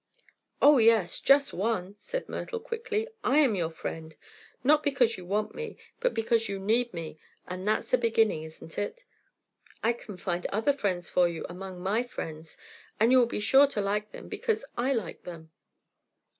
[0.63, 3.07] "Oh, yes; just one!" said Myrtle quickly.
[3.23, 4.15] "I am your friend.
[4.63, 7.19] Not because you want me, but because you need me.
[7.47, 9.05] And that's a beginning, isn't it?
[9.83, 12.57] I can find other friends for you, among my friends,
[12.99, 15.51] and you will be sure to like them because I like them."